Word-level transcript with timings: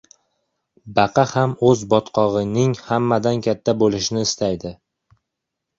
•Baqa 0.99 1.25
ham 1.33 1.53
o‘z 1.69 1.83
botqog‘ining 1.91 2.75
hammadan 2.89 3.47
katta 3.51 3.79
bo‘lishini 3.85 4.29
istaydi. 4.31 4.75